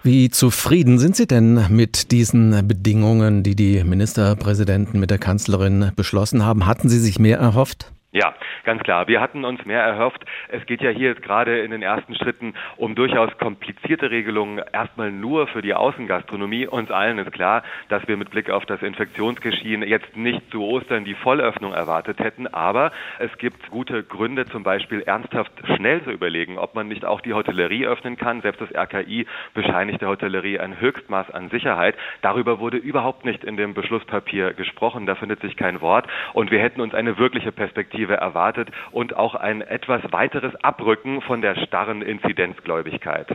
Wie 0.06 0.30
zufrieden 0.30 1.00
sind 1.00 1.15
Sie 1.15 1.27
denn 1.27 1.68
mit 1.70 2.12
diesen 2.12 2.68
Bedingungen, 2.68 3.12
die 3.43 3.55
die 3.55 3.84
Ministerpräsidenten 3.84 5.00
mit 5.00 5.12
der 5.12 5.20
Kanzlerin 5.20 5.91
beschlossen 5.96 6.43
haben? 6.43 6.65
Hatten 6.65 6.89
Sie 6.89 7.00
sich 7.00 7.20
mehr 7.20 7.38
erhofft? 7.38 7.91
Ja, 8.13 8.36
ganz 8.63 8.84
klar. 8.84 9.08
Wir 9.08 9.20
hatten 9.20 9.43
uns 9.43 9.65
mehr 9.65 9.82
erhofft. 9.82 10.24
Es 10.50 10.63
geht 10.67 10.84
ja 10.84 10.91
hier 10.91 11.15
gerade 11.15 11.62
in 11.62 11.72
den 11.72 11.82
ersten 11.82 12.13
Schritten 12.13 12.53
um 12.77 12.93
durchaus 12.93 13.36
komplizierte 13.39 14.12
Regelungen. 14.12 14.62
Erstmal 14.72 15.12
nur 15.12 15.48
für 15.48 15.63
die 15.63 15.74
Außengastronomie. 15.74 16.67
Uns 16.67 16.91
allen 16.91 17.17
ist 17.17 17.32
klar, 17.32 17.63
dass 17.89 18.08
wir 18.08 18.15
mit 18.15 18.29
Blick 18.29 18.51
auf 18.51 18.67
das 18.67 18.84
Infektionsgeschehen 18.84 19.82
jetzt 19.82 20.15
nicht 20.15 20.51
zu 20.51 20.63
Ostern 20.63 21.05
die 21.05 21.15
Vollöffnung 21.15 21.74
erwartet 21.74 22.20
hätten. 22.20 22.46
Aber 22.46 22.91
es 23.17 23.36
gibt 23.39 23.72
gute 23.72 24.03
Gründe, 24.03 24.46
zum 24.46 24.62
Beispiel 24.62 25.01
ernsthaft 25.01 25.51
schnell 25.75 26.03
zu 26.03 26.12
überlegen, 26.12 26.60
ob 26.60 26.75
man 26.75 26.88
nicht 26.88 27.05
auch 27.05 27.20
die 27.20 27.34
Hotellerie 27.34 27.88
öffnen 27.88 28.15
kann. 28.15 28.41
Selbst 28.41 28.62
das 28.62 28.75
RKI 28.75 29.25
bescheinigt 29.55 30.01
der 30.01 30.10
Hotellerie 30.10 30.60
ein 30.60 30.79
Höchstmaß 30.79 31.32
an 31.32 31.50
Sicherheit. 31.50 31.96
Darüber 32.22 32.60
wurde 32.60 32.77
überhaupt 32.77 33.25
nicht 33.25 33.43
in 33.43 33.58
dem 33.58 33.74
Beschlusspapier 33.74 34.53
gesprochen. 34.53 35.08
Da 35.08 35.15
findet 35.15 35.41
sich 35.41 35.58
kein 35.58 35.82
Wort. 35.82 36.05
Und 36.34 36.51
wir 36.51 36.60
hätten 36.60 36.79
uns 36.79 36.93
eine 36.93 37.17
wirkliche 37.17 37.51
Perspektive 37.51 38.02
Perspektive 38.03 38.15
erwartet 38.15 38.69
und 38.91 39.15
auch 39.15 39.36
ein 39.36 39.62
etwas 39.62 40.01
weiteres 40.12 40.53
Abrücken 40.62 41.22
von 41.22 41.41
der 41.41 41.55
starren 41.55 42.01
Inzidenzgläubigkeit. 42.01 43.27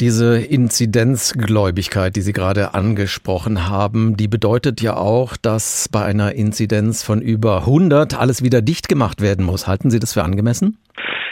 Diese 0.00 0.38
Inzidenzgläubigkeit, 0.38 2.16
die 2.16 2.22
Sie 2.22 2.32
gerade 2.32 2.72
angesprochen 2.72 3.68
haben, 3.68 4.16
die 4.16 4.28
bedeutet 4.28 4.80
ja 4.80 4.96
auch, 4.96 5.36
dass 5.36 5.88
bei 5.90 6.02
einer 6.02 6.34
Inzidenz 6.34 7.02
von 7.02 7.20
über 7.20 7.58
100 7.58 8.18
alles 8.18 8.42
wieder 8.42 8.62
dicht 8.62 8.88
gemacht 8.88 9.20
werden 9.20 9.44
muss. 9.44 9.66
Halten 9.66 9.90
Sie 9.90 9.98
das 9.98 10.14
für 10.14 10.22
angemessen? 10.22 10.78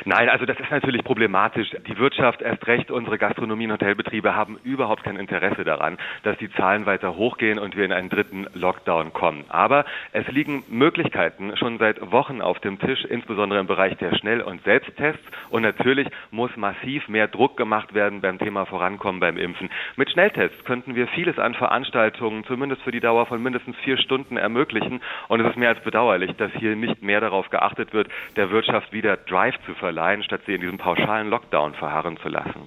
Nein, 0.08 0.30
also 0.30 0.46
das 0.46 0.58
ist 0.58 0.70
natürlich 0.70 1.04
problematisch. 1.04 1.68
Die 1.86 1.98
Wirtschaft, 1.98 2.40
erst 2.40 2.66
recht 2.66 2.90
unsere 2.90 3.18
Gastronomie 3.18 3.66
und 3.66 3.72
Hotelbetriebe 3.72 4.34
haben 4.34 4.58
überhaupt 4.64 5.04
kein 5.04 5.16
Interesse 5.16 5.64
daran, 5.64 5.98
dass 6.22 6.38
die 6.38 6.50
Zahlen 6.52 6.86
weiter 6.86 7.16
hochgehen 7.16 7.58
und 7.58 7.76
wir 7.76 7.84
in 7.84 7.92
einen 7.92 8.08
dritten 8.08 8.46
Lockdown 8.54 9.12
kommen. 9.12 9.44
Aber 9.50 9.84
es 10.12 10.26
liegen 10.28 10.64
Möglichkeiten 10.70 11.54
schon 11.58 11.76
seit 11.76 12.10
Wochen 12.10 12.40
auf 12.40 12.58
dem 12.60 12.78
Tisch, 12.78 13.04
insbesondere 13.04 13.60
im 13.60 13.66
Bereich 13.66 13.98
der 13.98 14.16
Schnell- 14.16 14.40
und 14.40 14.64
Selbsttests. 14.64 15.20
Und 15.50 15.60
natürlich 15.60 16.08
muss 16.30 16.56
massiv 16.56 17.06
mehr 17.08 17.28
Druck 17.28 17.58
gemacht 17.58 17.92
werden 17.92 18.22
beim 18.22 18.38
Thema 18.38 18.64
Vorankommen 18.64 19.20
beim 19.20 19.36
Impfen. 19.36 19.68
Mit 19.96 20.10
Schnelltests 20.10 20.64
könnten 20.64 20.94
wir 20.94 21.06
vieles 21.08 21.38
an 21.38 21.52
Veranstaltungen, 21.52 22.44
zumindest 22.44 22.80
für 22.80 22.92
die 22.92 23.00
Dauer 23.00 23.26
von 23.26 23.42
mindestens 23.42 23.76
vier 23.84 23.98
Stunden, 23.98 24.38
ermöglichen. 24.38 25.02
Und 25.28 25.40
es 25.40 25.50
ist 25.50 25.58
mehr 25.58 25.68
als 25.68 25.80
bedauerlich, 25.80 26.32
dass 26.38 26.50
hier 26.52 26.76
nicht 26.76 27.02
mehr 27.02 27.20
darauf 27.20 27.50
geachtet 27.50 27.92
wird, 27.92 28.08
der 28.36 28.50
Wirtschaft 28.50 28.90
wieder 28.94 29.18
Drive 29.18 29.56
zu 29.66 29.74
verleihen, 29.74 29.97
statt 30.22 30.40
sie 30.46 30.54
in 30.54 30.60
diesem 30.60 30.78
pauschalen 30.78 31.28
Lockdown 31.28 31.74
verharren 31.74 32.16
zu 32.22 32.28
lassen. 32.28 32.60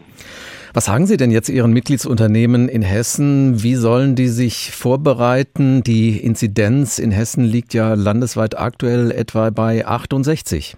Was 0.74 0.86
sagen 0.86 1.06
Sie 1.06 1.18
denn 1.18 1.32
jetzt 1.32 1.50
Ihren 1.50 1.74
Mitgliedsunternehmen 1.74 2.70
in 2.70 2.82
Hessen? 2.82 3.62
Wie 3.62 3.76
sollen 3.76 4.16
die 4.16 4.30
sich 4.30 4.72
vorbereiten? 4.72 5.84
Die 5.84 6.18
Inzidenz 6.18 6.98
in 6.98 7.12
Hessen 7.12 7.44
liegt 7.44 7.74
ja 7.74 7.94
landesweit 7.94 8.58
aktuell 8.58 9.12
etwa 9.12 9.50
bei 9.50 9.86
68. 9.86 10.78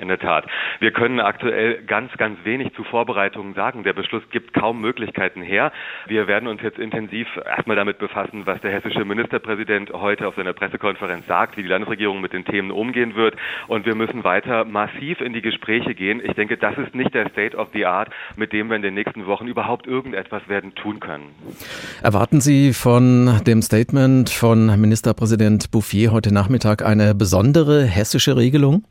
In 0.00 0.08
der 0.08 0.18
Tat. 0.18 0.46
Wir 0.78 0.92
können 0.92 1.18
aktuell 1.18 1.82
ganz, 1.82 2.12
ganz 2.16 2.38
wenig 2.44 2.72
zu 2.74 2.84
Vorbereitungen 2.84 3.54
sagen. 3.54 3.82
Der 3.82 3.92
Beschluss 3.92 4.22
gibt 4.30 4.54
kaum 4.54 4.80
Möglichkeiten 4.80 5.42
her. 5.42 5.72
Wir 6.06 6.28
werden 6.28 6.48
uns 6.48 6.62
jetzt 6.62 6.78
intensiv 6.78 7.26
erstmal 7.44 7.76
damit 7.76 7.98
befassen, 7.98 8.46
was 8.46 8.60
der 8.60 8.70
hessische 8.70 9.04
Ministerpräsident 9.04 9.92
heute 9.92 10.28
auf 10.28 10.36
seiner 10.36 10.52
Pressekonferenz 10.52 11.26
sagt, 11.26 11.56
wie 11.56 11.62
die 11.62 11.68
Landesregierung 11.68 12.20
mit 12.20 12.32
den 12.32 12.44
Themen 12.44 12.70
umgehen 12.70 13.16
wird. 13.16 13.34
Und 13.66 13.86
wir 13.86 13.96
müssen 13.96 14.22
weiter 14.22 14.64
massiv 14.64 15.20
in 15.20 15.32
die 15.32 15.42
Gespräche 15.42 15.94
gehen. 15.94 16.22
Ich 16.24 16.34
denke, 16.34 16.56
das 16.56 16.78
ist 16.78 16.94
nicht 16.94 17.12
der 17.14 17.28
State 17.30 17.56
of 17.56 17.70
the 17.72 17.86
Art, 17.86 18.10
mit 18.36 18.52
dem 18.52 18.68
wir 18.68 18.76
in 18.76 18.82
den 18.82 18.94
nächsten 18.94 19.26
Wochen 19.26 19.48
überhaupt 19.48 19.86
irgendetwas 19.86 20.48
werden 20.48 20.74
tun 20.76 21.00
können. 21.00 21.34
Erwarten 22.02 22.40
Sie 22.40 22.72
von 22.72 23.40
dem 23.46 23.62
Statement 23.62 24.30
von 24.30 24.80
Ministerpräsident 24.80 25.70
Bouffier 25.72 26.12
heute 26.12 26.32
Nachmittag 26.32 26.84
eine 26.84 27.14
besondere 27.14 27.84
hessische 27.84 28.36
Regelung? 28.36 28.84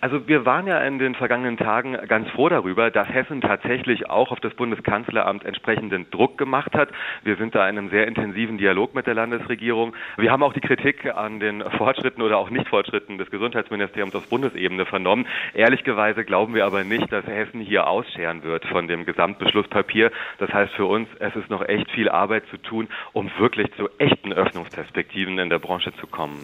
Also 0.00 0.28
wir 0.28 0.44
waren 0.46 0.66
ja 0.68 0.80
in 0.80 0.98
den 0.98 1.16
vergangenen 1.16 1.56
Tagen 1.56 1.96
ganz 2.06 2.28
froh 2.30 2.48
darüber, 2.48 2.90
dass 2.90 3.08
Hessen 3.08 3.40
tatsächlich 3.40 4.08
auch 4.08 4.30
auf 4.30 4.38
das 4.38 4.54
Bundeskanzleramt 4.54 5.44
entsprechenden 5.44 6.08
Druck 6.10 6.38
gemacht 6.38 6.74
hat. 6.74 6.90
Wir 7.24 7.36
sind 7.36 7.54
da 7.54 7.68
in 7.68 7.78
einem 7.78 7.90
sehr 7.90 8.06
intensiven 8.06 8.58
Dialog 8.58 8.94
mit 8.94 9.06
der 9.08 9.14
Landesregierung. 9.14 9.94
Wir 10.16 10.30
haben 10.30 10.44
auch 10.44 10.52
die 10.52 10.60
Kritik 10.60 11.12
an 11.16 11.40
den 11.40 11.62
Fortschritten 11.62 12.22
oder 12.22 12.38
auch 12.38 12.50
Nichtfortschritten 12.50 13.18
des 13.18 13.30
Gesundheitsministeriums 13.30 14.14
auf 14.14 14.28
Bundesebene 14.28 14.86
vernommen. 14.86 15.26
Ehrlicherweise 15.54 16.24
glauben 16.24 16.54
wir 16.54 16.64
aber 16.64 16.84
nicht, 16.84 17.10
dass 17.10 17.26
Hessen 17.26 17.60
hier 17.60 17.88
ausscheren 17.88 18.44
wird 18.44 18.64
von 18.66 18.86
dem 18.86 19.04
Gesamtbeschlusspapier. 19.04 20.12
Das 20.38 20.52
heißt 20.52 20.74
für 20.74 20.86
uns, 20.86 21.08
es 21.18 21.34
ist 21.34 21.50
noch 21.50 21.66
echt 21.66 21.90
viel 21.90 22.08
Arbeit 22.08 22.44
zu 22.50 22.58
tun, 22.58 22.88
um 23.12 23.30
wirklich 23.38 23.72
zu 23.74 23.88
echten 23.98 24.32
Öffnungsperspektiven 24.32 25.38
in 25.38 25.50
der 25.50 25.58
Branche 25.58 25.92
zu 25.94 26.06
kommen. 26.06 26.38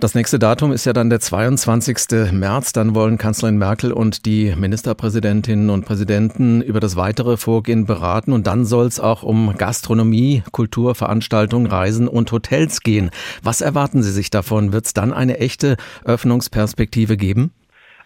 Das 0.00 0.14
nächste 0.14 0.38
Datum 0.38 0.72
ist 0.72 0.84
ja 0.84 0.92
dann 0.92 1.10
der 1.10 1.20
22. 1.20 2.32
März. 2.32 2.72
Dann 2.72 2.94
wollen 2.94 3.18
Kanzlerin 3.18 3.58
Merkel 3.58 3.92
und 3.92 4.26
die 4.26 4.54
Ministerpräsidentinnen 4.56 5.70
und 5.70 5.84
Präsidenten 5.84 6.62
über 6.62 6.80
das 6.80 6.96
weitere 6.96 7.36
Vorgehen 7.36 7.86
beraten. 7.86 8.32
Und 8.32 8.46
dann 8.46 8.64
soll 8.64 8.86
es 8.86 9.00
auch 9.00 9.22
um 9.22 9.54
Gastronomie, 9.56 10.42
Kulturveranstaltungen, 10.50 11.70
Reisen 11.70 12.08
und 12.08 12.32
Hotels 12.32 12.80
gehen. 12.80 13.10
Was 13.42 13.60
erwarten 13.60 14.02
Sie 14.02 14.12
sich 14.12 14.30
davon? 14.30 14.72
Wird 14.72 14.86
es 14.86 14.94
dann 14.94 15.12
eine 15.12 15.38
echte 15.38 15.76
Öffnungsperspektive 16.04 17.16
geben? 17.16 17.52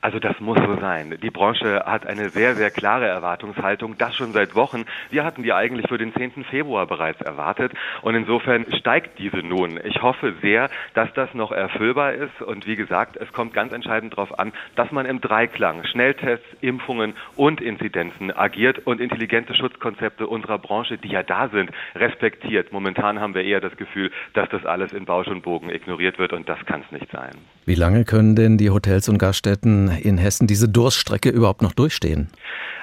Also 0.01 0.19
das 0.19 0.39
muss 0.41 0.59
so 0.59 0.77
sein. 0.81 1.17
Die 1.23 1.31
Branche 1.31 1.83
hat 1.87 2.07
eine 2.07 2.29
sehr, 2.29 2.55
sehr 2.55 2.71
klare 2.71 3.07
Erwartungshaltung, 3.07 3.97
das 3.99 4.15
schon 4.15 4.33
seit 4.33 4.55
Wochen. 4.55 4.85
Wir 5.11 5.25
hatten 5.25 5.43
die 5.43 5.53
eigentlich 5.53 5.89
für 5.89 5.99
den 5.99 6.15
10. 6.15 6.45
Februar 6.45 6.87
bereits 6.87 7.21
erwartet 7.21 7.73
und 8.03 8.15
insofern 8.15 8.67
steigt 8.79 9.19
diese 9.19 9.39
nun. 9.39 9.81
Ich 9.85 10.03
hoffe 10.03 10.35
sehr, 10.43 10.71
dass 10.95 11.13
das 11.15 11.33
noch 11.35 11.53
erfüllbar 11.53 12.13
ist 12.13 12.43
und 12.43 12.67
wie 12.67 12.77
gesagt, 12.77 13.17
es 13.17 13.33
kommt 13.33 13.53
ganz 13.53 13.73
entscheidend 13.73 14.13
darauf 14.13 14.39
an, 14.39 14.53
dass 14.75 14.93
man 14.93 15.07
im 15.07 15.21
Dreiklang 15.21 15.85
Schnelltests, 15.85 16.47
Impfungen 16.61 17.15
und 17.35 17.61
Inzidenzen 17.61 18.37
agiert 18.37 18.87
und 18.87 19.01
intelligente 19.01 19.55
Schutzkonzepte 19.55 20.27
unserer 20.27 20.59
Branche, 20.59 20.99
die 20.99 21.09
ja 21.09 21.23
da 21.23 21.49
sind, 21.49 21.71
respektiert. 21.95 22.73
Momentan 22.73 23.21
haben 23.21 23.35
wir 23.35 23.45
eher 23.45 23.61
das 23.61 23.77
Gefühl, 23.77 24.11
dass 24.35 24.49
das 24.51 24.65
alles 24.67 24.93
in 24.93 25.05
Bausch 25.05 25.29
und 25.29 25.43
Bogen 25.43 25.71
ignoriert 25.71 26.19
wird 26.19 26.33
und 26.33 26.49
das 26.49 26.65
kann 26.67 26.83
es 26.83 26.93
nicht 26.93 27.11
sein. 27.11 27.56
Wie 27.69 27.75
lange 27.75 28.05
können 28.05 28.37
denn 28.37 28.59
die 28.59 28.71
Hotels 28.71 29.09
und 29.09 29.19
Gaststätten 29.19 29.89
in 29.89 30.19
Hessen 30.19 30.47
diese 30.47 30.69
Durststrecke 30.69 31.31
überhaupt 31.31 31.63
noch 31.63 31.73
durchstehen? 31.73 32.29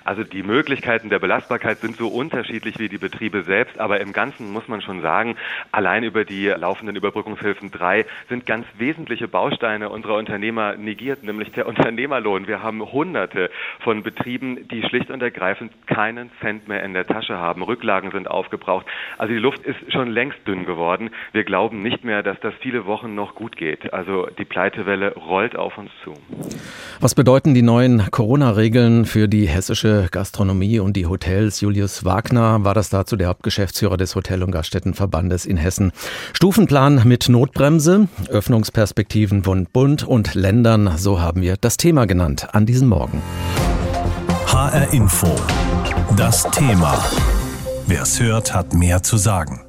Also 0.05 0.23
die 0.23 0.43
Möglichkeiten 0.43 1.09
der 1.09 1.19
Belastbarkeit 1.19 1.79
sind 1.79 1.95
so 1.95 2.09
unterschiedlich 2.09 2.77
wie 2.77 2.89
die 2.89 2.97
Betriebe 2.97 3.43
selbst, 3.43 3.79
aber 3.79 4.01
im 4.01 4.11
Ganzen 4.11 4.51
muss 4.51 4.67
man 4.67 4.81
schon 4.81 5.01
sagen, 5.01 5.37
allein 5.71 6.03
über 6.03 6.25
die 6.25 6.47
laufenden 6.47 6.95
Überbrückungshilfen 6.95 7.71
3 7.71 8.05
sind 8.27 8.45
ganz 8.45 8.65
wesentliche 8.77 9.27
Bausteine 9.29 9.89
unserer 9.89 10.15
Unternehmer 10.15 10.75
negiert, 10.75 11.23
nämlich 11.23 11.51
der 11.51 11.67
Unternehmerlohn. 11.67 12.47
Wir 12.47 12.61
haben 12.61 12.81
hunderte 12.81 13.49
von 13.79 14.03
Betrieben, 14.03 14.67
die 14.67 14.83
schlicht 14.83 15.09
und 15.09 15.21
ergreifend 15.21 15.71
keinen 15.87 16.31
Cent 16.41 16.67
mehr 16.67 16.83
in 16.83 16.93
der 16.93 17.07
Tasche 17.07 17.37
haben. 17.37 17.63
Rücklagen 17.63 18.11
sind 18.11 18.29
aufgebraucht. 18.29 18.85
Also 19.17 19.33
die 19.33 19.39
Luft 19.39 19.63
ist 19.63 19.93
schon 19.93 20.09
längst 20.09 20.45
dünn 20.45 20.65
geworden. 20.65 21.11
Wir 21.31 21.45
glauben 21.45 21.81
nicht 21.81 22.03
mehr, 22.03 22.23
dass 22.23 22.39
das 22.41 22.53
viele 22.59 22.85
Wochen 22.85 23.15
noch 23.15 23.35
gut 23.35 23.55
geht. 23.55 23.93
Also 23.93 24.27
die 24.37 24.45
Pleitewelle 24.73 25.13
rollt 25.13 25.55
auf 25.55 25.77
uns 25.77 25.91
zu. 26.03 26.13
Was 26.99 27.15
bedeuten 27.15 27.53
die 27.53 27.61
neuen 27.61 28.09
Corona-Regeln 28.09 29.05
für 29.05 29.27
die 29.27 29.47
hessische 29.47 30.07
Gastronomie 30.11 30.79
und 30.79 30.95
die 30.97 31.05
Hotels. 31.05 31.61
Julius 31.61 32.05
Wagner 32.05 32.63
war 32.63 32.73
das 32.73 32.89
dazu 32.89 33.15
der 33.15 33.27
Hauptgeschäftsführer 33.27 33.97
des 33.97 34.15
Hotel- 34.15 34.43
und 34.43 34.51
Gaststättenverbandes 34.51 35.45
in 35.45 35.57
Hessen. 35.57 35.91
Stufenplan 36.33 37.01
mit 37.05 37.29
Notbremse, 37.29 38.07
Öffnungsperspektiven 38.29 39.43
von 39.43 39.67
Bund 39.71 40.03
und 40.03 40.33
Ländern, 40.33 40.97
so 40.97 41.21
haben 41.21 41.41
wir 41.41 41.55
das 41.59 41.77
Thema 41.77 42.05
genannt 42.05 42.47
an 42.53 42.65
diesem 42.65 42.89
Morgen. 42.89 43.21
HR 44.47 44.93
Info. 44.93 45.27
Das 46.17 46.49
Thema. 46.51 46.97
Wer 47.87 48.03
es 48.03 48.19
hört, 48.21 48.53
hat 48.53 48.73
mehr 48.73 49.03
zu 49.03 49.17
sagen. 49.17 49.61